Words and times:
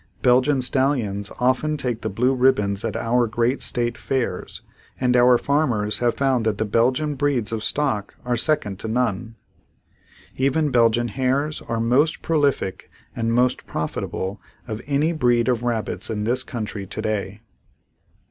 Belgian 0.23 0.63
stallions 0.63 1.31
often 1.39 1.77
take 1.77 2.01
the 2.01 2.09
blue 2.09 2.33
ribbons 2.33 2.83
at 2.83 2.95
our 2.95 3.27
great 3.27 3.61
state 3.61 3.99
fairs 3.99 4.63
and 4.99 5.15
our 5.15 5.37
farmers 5.37 5.99
have 5.99 6.15
found 6.15 6.43
that 6.43 6.57
the 6.57 6.65
Belgian 6.65 7.13
breeds 7.13 7.51
of 7.51 7.63
stock 7.63 8.15
are 8.25 8.35
second 8.35 8.79
to 8.79 8.87
none. 8.87 9.35
Even 10.35 10.71
Belgian 10.71 11.09
hares 11.09 11.61
are 11.61 11.79
most 11.79 12.23
prolific 12.23 12.89
and 13.15 13.31
most 13.31 13.67
profitable 13.67 14.41
of 14.67 14.81
any 14.87 15.11
breed 15.13 15.47
of 15.47 15.61
rabbits 15.61 16.09
in 16.09 16.23
this 16.23 16.41
country 16.41 16.87
today. 16.87 17.41